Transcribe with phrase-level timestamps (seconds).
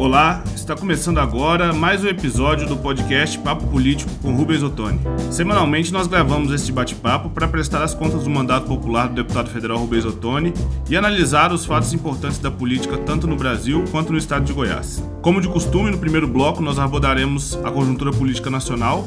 [0.00, 4.98] Olá, está começando agora mais um episódio do podcast Papo Político com Rubens Ottoni.
[5.30, 9.76] Semanalmente nós gravamos este bate-papo para prestar as contas do mandato popular do deputado federal
[9.76, 10.54] Rubens Ottoni
[10.88, 15.04] e analisar os fatos importantes da política tanto no Brasil quanto no estado de Goiás.
[15.20, 19.06] Como de costume, no primeiro bloco nós abordaremos a conjuntura política nacional,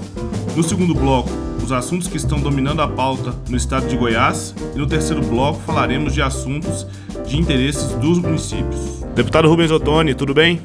[0.55, 1.32] no segundo bloco,
[1.64, 5.60] os assuntos que estão dominando a pauta no estado de Goiás e no terceiro bloco
[5.62, 6.86] falaremos de assuntos
[7.25, 9.04] de interesses dos municípios.
[9.16, 10.62] Deputado Rubens Ottoni, tudo bem?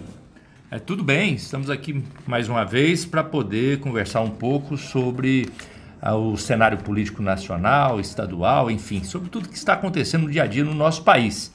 [0.71, 5.49] É, tudo bem, estamos aqui mais uma vez para poder conversar um pouco sobre
[5.99, 10.46] ah, o cenário político nacional, estadual, enfim, sobre tudo que está acontecendo no dia a
[10.46, 11.50] dia no nosso país.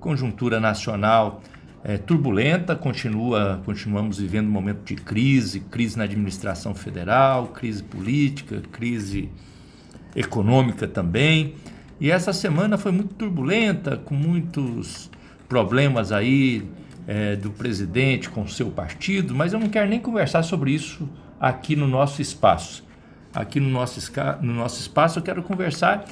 [0.00, 1.42] Conjuntura nacional
[1.84, 8.62] é, turbulenta, continua, continuamos vivendo um momento de crise, crise na administração federal, crise política,
[8.72, 9.28] crise
[10.14, 11.56] econômica também.
[12.00, 15.10] E essa semana foi muito turbulenta, com muitos
[15.46, 16.66] problemas aí
[17.06, 21.08] é, do presidente com seu partido, mas eu não quero nem conversar sobre isso
[21.40, 22.84] aqui no nosso espaço.
[23.34, 24.00] Aqui no nosso,
[24.40, 26.04] no nosso espaço eu quero conversar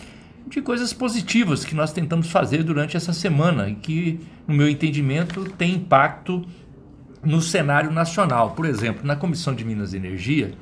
[0.46, 5.44] de coisas positivas que nós tentamos fazer durante essa semana e que, no meu entendimento,
[5.56, 6.44] tem impacto
[7.24, 8.50] no cenário nacional.
[8.50, 10.52] Por exemplo, na Comissão de Minas e Energia,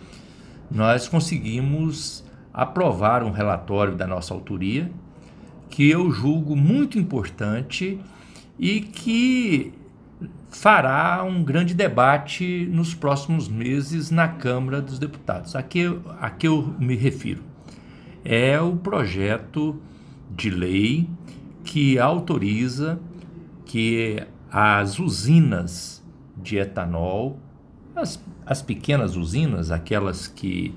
[0.70, 4.90] nós conseguimos aprovar um relatório da nossa autoria
[5.68, 7.98] que eu julgo muito importante
[8.58, 9.72] e que
[10.50, 15.56] fará um grande debate nos próximos meses na Câmara dos Deputados.
[15.56, 17.42] A que, a que eu me refiro?
[18.24, 19.80] É o projeto
[20.30, 21.08] de lei
[21.64, 23.00] que autoriza
[23.64, 26.04] que as usinas
[26.36, 27.38] de etanol,
[27.96, 30.74] as, as pequenas usinas, aquelas que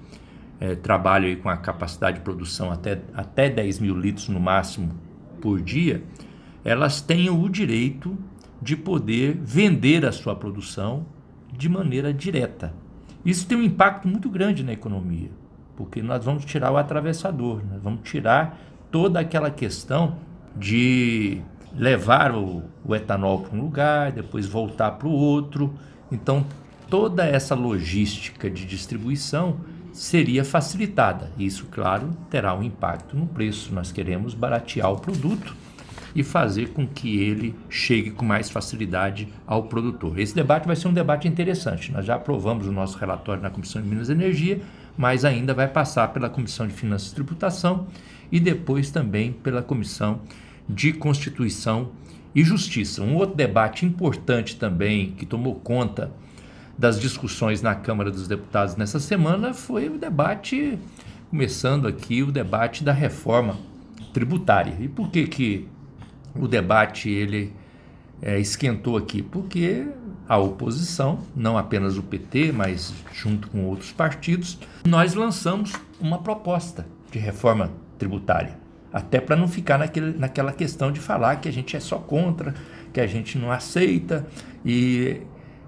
[0.60, 4.94] é, trabalham com a capacidade de produção até, até 10 mil litros no máximo
[5.42, 6.04] por dia,
[6.64, 8.18] elas tenham o direito
[8.62, 11.06] de poder vender a sua produção
[11.52, 12.74] de maneira direta.
[13.26, 15.30] Isso tem um impacto muito grande na economia,
[15.76, 18.60] porque nós vamos tirar o atravessador, nós vamos tirar
[18.92, 20.18] toda aquela questão
[20.56, 21.42] de
[21.76, 25.74] levar o, o etanol para um lugar, depois voltar para o outro.
[26.12, 26.46] Então,
[26.90, 29.58] toda essa logística de distribuição
[29.92, 31.32] seria facilitada.
[31.38, 33.74] Isso, claro, terá um impacto no preço.
[33.74, 35.56] Nós queremos baratear o produto
[36.16, 40.18] e fazer com que ele chegue com mais facilidade ao produtor.
[40.18, 41.92] Esse debate vai ser um debate interessante.
[41.92, 44.62] Nós já aprovamos o nosso relatório na Comissão de Minas e Energia,
[44.98, 47.88] mas ainda vai passar pela Comissão de Finanças e Tributação
[48.32, 50.22] e depois também pela Comissão
[50.68, 51.92] de Constituição
[52.34, 53.04] e Justiça.
[53.04, 56.12] Um outro debate importante também que tomou conta
[56.78, 60.80] das discussões na Câmara dos Deputados nessa semana foi o debate,
[61.30, 63.58] começando aqui, o debate da reforma
[64.14, 64.76] tributária.
[64.80, 65.68] E por que que
[66.38, 67.54] o debate ele
[68.22, 69.88] é, esquentou aqui, porque
[70.28, 76.86] a oposição, não apenas o PT, mas junto com outros partidos, nós lançamos uma proposta
[77.12, 78.58] de reforma tributária.
[78.92, 82.54] Até para não ficar naquele, naquela questão de falar que a gente é só contra,
[82.94, 84.26] que a gente não aceita
[84.66, 85.22] e,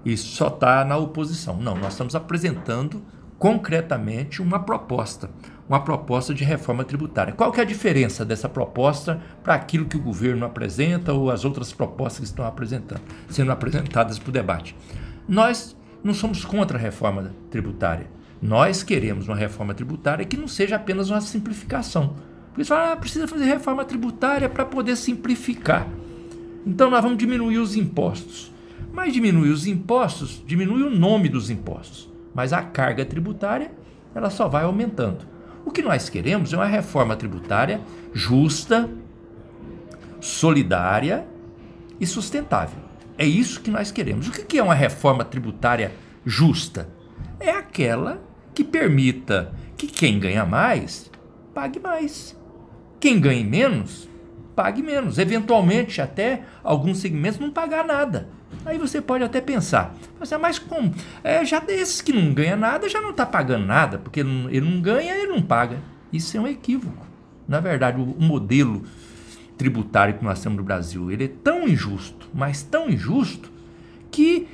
[0.04, 1.56] e só está na oposição.
[1.58, 3.02] Não, nós estamos apresentando
[3.38, 5.30] concretamente uma proposta,
[5.68, 7.34] uma proposta de reforma tributária.
[7.34, 11.44] Qual que é a diferença dessa proposta para aquilo que o governo apresenta ou as
[11.44, 14.74] outras propostas que estão apresentando, sendo apresentadas para o debate?
[15.28, 18.06] Nós não somos contra a reforma tributária.
[18.40, 22.14] Nós queremos uma reforma tributária que não seja apenas uma simplificação.
[22.48, 25.86] Porque você fala, ah, precisa fazer reforma tributária para poder simplificar.
[26.66, 28.52] Então nós vamos diminuir os impostos.
[28.92, 32.10] Mas diminuir os impostos, diminui o nome dos impostos.
[32.34, 33.72] Mas a carga tributária,
[34.14, 35.37] ela só vai aumentando.
[35.64, 37.80] O que nós queremos é uma reforma tributária
[38.12, 38.88] justa,
[40.20, 41.26] solidária
[42.00, 42.80] e sustentável.
[43.16, 44.28] É isso que nós queremos.
[44.28, 45.92] O que é uma reforma tributária
[46.24, 46.88] justa?
[47.40, 48.22] É aquela
[48.54, 51.10] que permita que quem ganha mais
[51.58, 52.36] pague mais.
[53.00, 54.08] Quem ganha menos,
[54.54, 55.18] pague menos.
[55.18, 58.28] Eventualmente, até alguns segmentos não pagar nada.
[58.68, 59.94] Aí você pode até pensar,
[60.38, 60.94] mas como?
[61.24, 64.82] É, já desses que não ganha nada já não está pagando nada, porque ele não
[64.82, 65.78] ganha, ele não paga.
[66.12, 67.06] Isso é um equívoco.
[67.48, 68.82] Na verdade, o, o modelo
[69.56, 73.50] tributário que nós temos no Brasil, ele é tão injusto, mas tão injusto,
[74.10, 74.46] que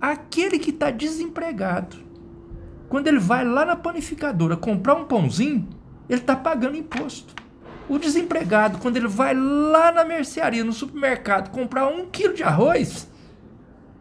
[0.00, 1.98] aquele que está desempregado,
[2.88, 5.68] quando ele vai lá na panificadora comprar um pãozinho,
[6.08, 7.32] ele está pagando imposto.
[7.88, 13.08] O desempregado, quando ele vai lá na mercearia, no supermercado, comprar um quilo de arroz,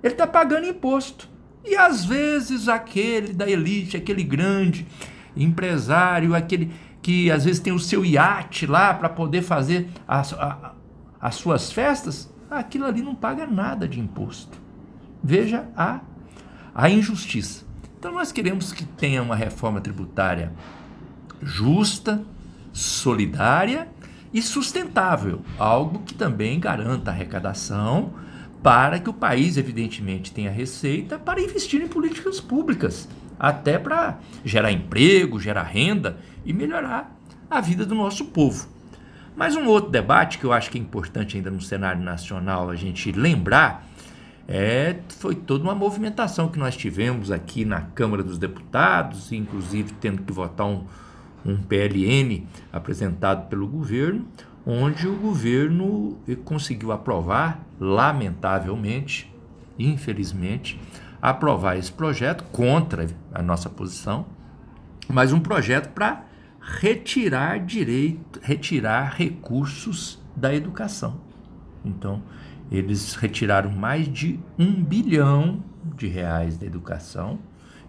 [0.03, 1.29] ele está pagando imposto.
[1.63, 4.87] E às vezes aquele da elite, aquele grande
[5.35, 6.71] empresário, aquele
[7.01, 10.73] que às vezes tem o seu iate lá para poder fazer as, a,
[11.19, 14.59] as suas festas, aquilo ali não paga nada de imposto.
[15.23, 16.01] Veja a,
[16.73, 17.65] a injustiça.
[17.97, 20.51] Então nós queremos que tenha uma reforma tributária
[21.41, 22.23] justa,
[22.73, 23.87] solidária
[24.33, 28.13] e sustentável, algo que também garanta arrecadação
[28.61, 33.07] para que o país, evidentemente, tenha receita para investir em políticas públicas,
[33.39, 37.17] até para gerar emprego, gerar renda e melhorar
[37.49, 38.67] a vida do nosso povo.
[39.35, 42.75] Mas um outro debate que eu acho que é importante ainda no cenário nacional a
[42.75, 43.87] gente lembrar
[44.47, 50.23] é, foi toda uma movimentação que nós tivemos aqui na Câmara dos Deputados, inclusive tendo
[50.23, 50.85] que votar um,
[51.45, 54.27] um PLN apresentado pelo governo,
[54.65, 59.31] onde o governo conseguiu aprovar, lamentavelmente,
[59.77, 60.79] infelizmente,
[61.21, 64.25] aprovar esse projeto contra a nossa posição,
[65.07, 66.25] mas um projeto para
[66.61, 71.19] retirar direito, retirar recursos da educação.
[71.83, 72.21] Então,
[72.71, 75.63] eles retiraram mais de um bilhão
[75.97, 77.39] de reais da educação.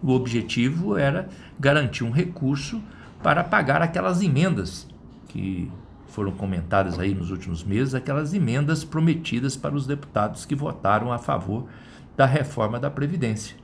[0.01, 1.29] O objetivo era
[1.59, 2.81] garantir um recurso
[3.21, 4.87] para pagar aquelas emendas
[5.29, 5.71] que
[6.13, 11.17] foram comentadas aí nos últimos meses, aquelas emendas prometidas para os deputados que votaram a
[11.17, 11.67] favor
[12.15, 13.57] da reforma da Previdência.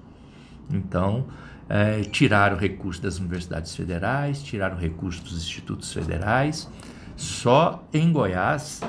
[0.67, 1.27] Então,
[1.69, 6.67] é, tiraram recursos das universidades federais, tiraram recursos dos institutos federais.
[7.15, 8.81] Só em Goiás,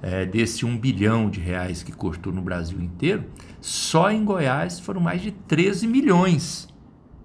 [0.00, 3.24] é, desse um bilhão de reais que cortou no Brasil inteiro,
[3.60, 6.72] só em Goiás foram mais de 13 milhões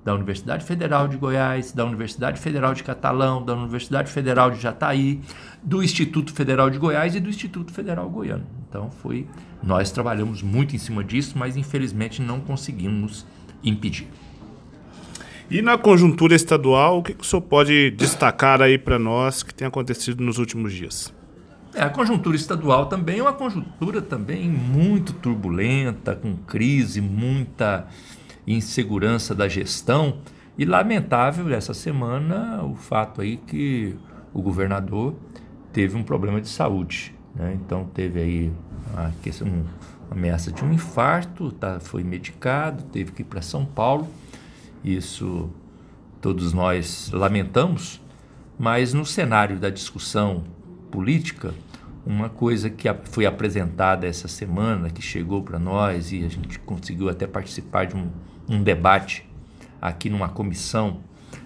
[0.04, 5.20] da Universidade Federal de Goiás, da Universidade Federal de Catalão, da Universidade Federal de Jataí,
[5.62, 8.46] do Instituto Federal de Goiás e do Instituto Federal Goiano.
[8.70, 9.28] Então foi,
[9.62, 13.26] nós trabalhamos muito em cima disso, mas infelizmente não conseguimos
[13.64, 14.08] impedir.
[15.52, 19.68] E na conjuntura estadual, o que, o senhor pode destacar aí para nós que tem
[19.68, 21.12] acontecido nos últimos dias?
[21.74, 27.88] É, a conjuntura estadual também é uma conjuntura também muito turbulenta, com crise, muita
[28.54, 30.20] insegurança da gestão
[30.58, 33.96] e lamentável essa semana o fato aí que
[34.34, 35.16] o governador
[35.72, 37.58] teve um problema de saúde, né?
[37.64, 38.54] Então teve aí
[38.96, 39.66] a questão, uma
[40.12, 44.08] ameaça de um infarto, tá, foi medicado, teve que ir para São Paulo
[44.84, 45.50] isso
[46.22, 48.02] todos nós lamentamos,
[48.58, 50.44] mas no cenário da discussão
[50.92, 51.54] política,
[52.06, 57.10] uma coisa que foi apresentada essa semana, que chegou para nós e a gente conseguiu
[57.10, 58.10] até participar de um,
[58.50, 59.26] um debate
[59.82, 61.02] aqui numa comissão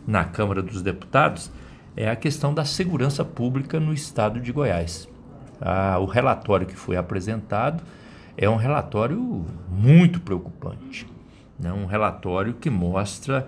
[0.07, 1.51] na Câmara dos Deputados,
[1.95, 5.07] é a questão da segurança pública no estado de Goiás.
[5.61, 7.83] Ah, o relatório que foi apresentado
[8.35, 11.05] é um relatório muito preocupante
[11.59, 13.47] né, um relatório que mostra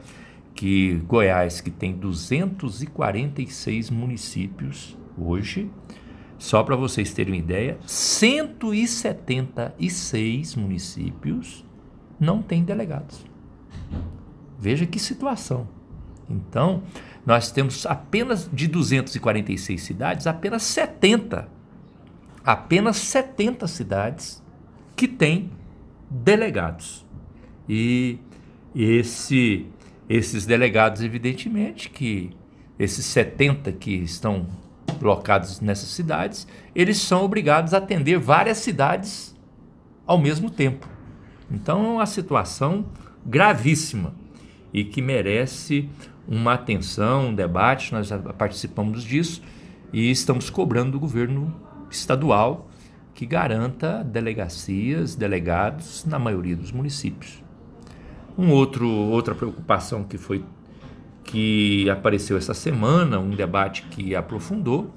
[0.54, 5.70] que Goiás, que tem 246 municípios hoje,
[6.38, 11.66] só para vocês terem uma ideia, 176 municípios
[12.20, 13.26] não têm delegados.
[14.58, 15.68] Veja que situação.
[16.30, 16.84] Então,
[17.26, 21.48] nós temos apenas de 246 cidades, apenas 70,
[22.44, 24.44] apenas 70 cidades
[24.96, 25.52] que têm
[26.10, 27.06] delegados.
[27.68, 28.20] E
[28.76, 29.68] esse,
[30.08, 32.32] esses delegados, evidentemente, que
[32.78, 34.48] esses 70 que estão
[35.02, 39.36] locados nessas cidades, eles são obrigados a atender várias cidades
[40.06, 40.88] ao mesmo tempo.
[41.50, 42.86] Então é uma situação
[43.26, 44.14] gravíssima
[44.76, 45.88] e que merece
[46.28, 47.94] uma atenção, um debate.
[47.94, 49.42] Nós participamos disso
[49.94, 51.56] e estamos cobrando do governo
[51.90, 52.68] estadual
[53.14, 57.42] que garanta delegacias, delegados na maioria dos municípios.
[58.38, 60.44] Um outro, outra preocupação que foi
[61.24, 64.94] que apareceu essa semana, um debate que aprofundou,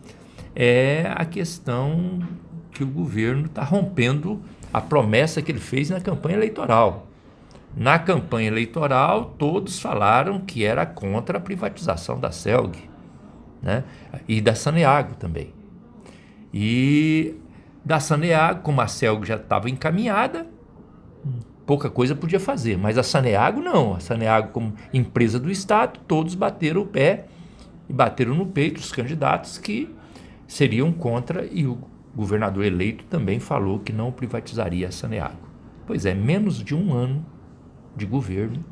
[0.57, 2.19] é a questão
[2.73, 4.43] que o governo está rompendo
[4.75, 7.08] a promessa que ele fez na campanha eleitoral.
[7.79, 12.77] Na campanha eleitoral, todos falaram que era contra a privatização da CELG
[13.63, 13.85] né?
[14.27, 15.55] e da Saneago também.
[16.53, 17.37] E
[17.85, 20.45] da Saneago, como a CELG já estava encaminhada,
[21.65, 23.95] pouca coisa podia fazer, mas a Saneago não.
[23.95, 27.27] A Saneago, como empresa do Estado, todos bateram o pé
[27.89, 29.95] e bateram no peito os candidatos que
[30.49, 31.79] seriam contra e o
[32.13, 35.47] governador eleito também falou que não privatizaria a Saneago.
[35.87, 37.38] Pois é, menos de um ano
[37.99, 38.65] de governo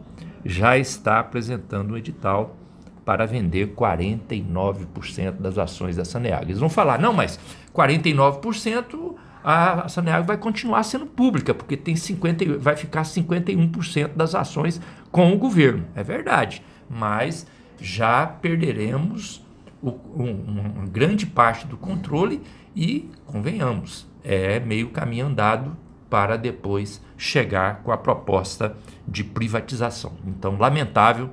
[0.44, 2.56] já está apresentando um edital
[3.04, 6.44] para vender 49% das ações da Saneago.
[6.46, 7.38] Eles vão falar, não, mas
[7.74, 9.14] 49%
[9.44, 14.80] a Saneago vai continuar sendo pública, porque tem 50, vai ficar 51% das ações
[15.12, 15.84] com o governo.
[15.94, 17.46] É verdade, mas
[17.80, 19.44] já perderemos
[19.80, 22.42] o, um, uma grande parte do controle
[22.74, 25.76] e, convenhamos, é meio caminho andado
[26.08, 30.16] para depois chegar com a proposta de privatização.
[30.26, 31.30] Então, lamentável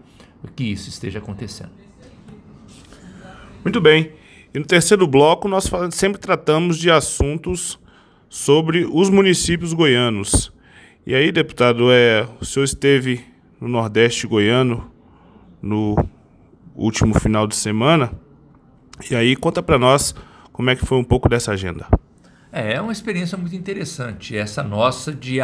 [0.55, 1.71] que isso esteja acontecendo.
[3.63, 4.11] Muito bem.
[4.53, 7.79] E no terceiro bloco, nós sempre tratamos de assuntos
[8.29, 10.51] sobre os municípios goianos.
[11.05, 13.23] E aí, deputado, é, o senhor esteve
[13.59, 14.91] no Nordeste goiano
[15.61, 15.95] no
[16.75, 18.11] último final de semana.
[19.09, 20.13] E aí, conta para nós
[20.51, 21.87] como é que foi um pouco dessa agenda.
[22.55, 25.39] É, é uma experiência muito interessante, essa nossa de,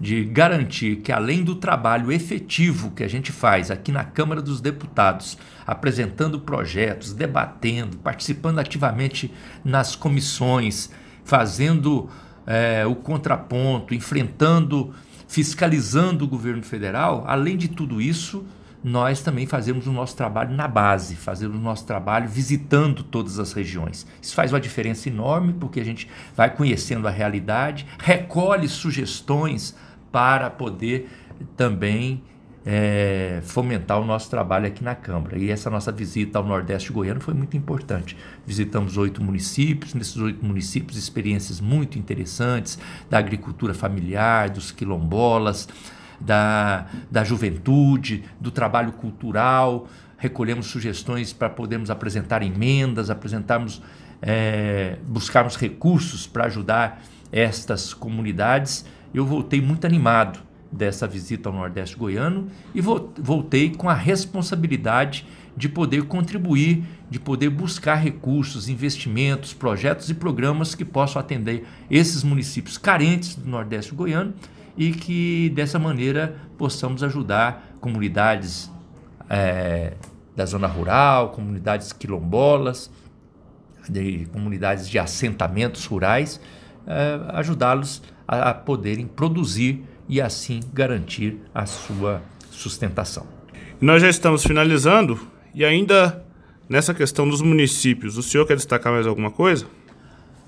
[0.00, 4.60] de garantir que, além do trabalho efetivo que a gente faz aqui na Câmara dos
[4.60, 5.36] Deputados,
[5.66, 9.28] apresentando projetos, debatendo, participando ativamente
[9.64, 10.88] nas comissões,
[11.24, 12.08] fazendo
[12.46, 14.94] é, o contraponto, enfrentando,
[15.26, 18.46] fiscalizando o governo federal, além de tudo isso,
[18.86, 23.52] nós também fazemos o nosso trabalho na base, fazemos o nosso trabalho visitando todas as
[23.52, 24.06] regiões.
[24.22, 29.76] Isso faz uma diferença enorme porque a gente vai conhecendo a realidade, recolhe sugestões
[30.12, 31.10] para poder
[31.56, 32.22] também
[32.64, 35.36] é, fomentar o nosso trabalho aqui na Câmara.
[35.36, 38.16] E essa nossa visita ao Nordeste goiano foi muito importante.
[38.46, 42.78] Visitamos oito municípios, nesses oito municípios, experiências muito interessantes
[43.10, 45.68] da agricultura familiar, dos quilombolas,
[46.20, 49.88] da, da juventude, do trabalho cultural.
[50.16, 53.82] Recolhemos sugestões para podermos apresentar emendas, apresentarmos,
[54.22, 58.84] é, buscarmos recursos para ajudar estas comunidades.
[59.12, 65.68] Eu voltei muito animado dessa visita ao Nordeste goiano e voltei com a responsabilidade de
[65.68, 72.76] poder contribuir, de poder buscar recursos, investimentos, projetos e programas que possam atender esses municípios
[72.76, 74.34] carentes do Nordeste goiano
[74.76, 78.70] e que dessa maneira possamos ajudar comunidades
[79.28, 79.94] é,
[80.34, 82.90] da zona rural, comunidades quilombolas,
[83.88, 86.40] de, comunidades de assentamentos rurais,
[86.86, 93.26] é, ajudá-los a, a poderem produzir e assim garantir a sua sustentação.
[93.80, 95.18] Nós já estamos finalizando
[95.54, 96.24] e ainda
[96.68, 99.66] nessa questão dos municípios, o senhor quer destacar mais alguma coisa?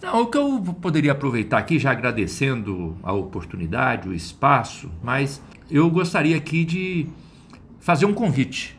[0.00, 5.90] Não, o que eu poderia aproveitar aqui, já agradecendo a oportunidade, o espaço, mas eu
[5.90, 7.08] gostaria aqui de
[7.80, 8.78] fazer um convite,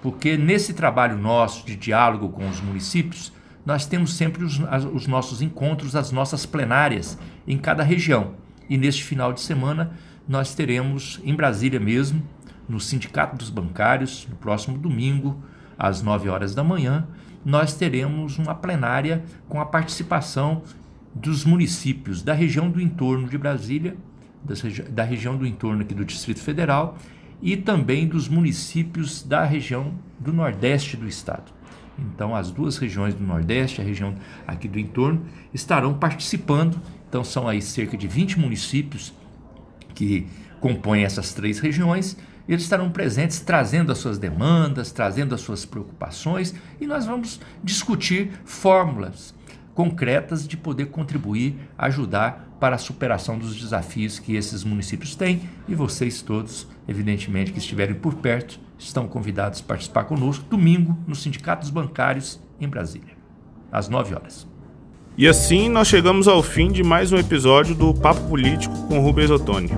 [0.00, 3.32] porque nesse trabalho nosso de diálogo com os municípios,
[3.66, 4.60] nós temos sempre os,
[4.92, 8.34] os nossos encontros, as nossas plenárias em cada região.
[8.68, 9.92] E neste final de semana
[10.26, 12.22] nós teremos em Brasília mesmo,
[12.68, 15.42] no Sindicato dos Bancários, no próximo domingo,
[15.76, 17.08] às 9 horas da manhã,
[17.44, 20.62] nós teremos uma plenária com a participação
[21.14, 23.96] dos municípios da região do entorno de Brasília,
[24.90, 26.96] da região do entorno aqui do Distrito Federal
[27.42, 31.52] e também dos municípios da região do Nordeste do Estado.
[31.98, 34.14] Então, as duas regiões do Nordeste, a região
[34.46, 36.80] aqui do entorno, estarão participando.
[37.08, 39.12] Então, são aí cerca de 20 municípios
[39.94, 40.26] que
[40.60, 42.16] compõem essas três regiões,
[42.52, 48.32] eles estarão presentes trazendo as suas demandas, trazendo as suas preocupações e nós vamos discutir
[48.44, 49.34] fórmulas
[49.74, 55.74] concretas de poder contribuir, ajudar para a superação dos desafios que esses municípios têm e
[55.74, 61.62] vocês todos, evidentemente, que estiverem por perto, estão convidados a participar conosco domingo no Sindicato
[61.62, 63.16] dos Bancários em Brasília,
[63.72, 64.46] às 9 horas.
[65.16, 69.30] E assim nós chegamos ao fim de mais um episódio do Papo Político com Rubens
[69.30, 69.70] Ottoni.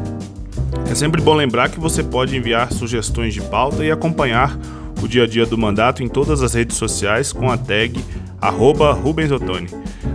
[0.93, 4.59] É sempre bom lembrar que você pode enviar sugestões de pauta e acompanhar
[5.03, 7.99] o dia a dia do mandato em todas as redes sociais com a tag
[8.39, 9.69] arroba Rubens Ottoni.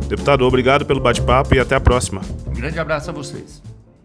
[0.08, 2.22] Deputado, obrigado pelo bate-papo e até a próxima.
[2.46, 3.60] Um grande abraço a vocês.